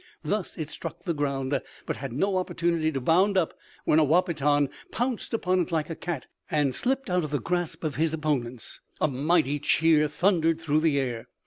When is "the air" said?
10.79-11.27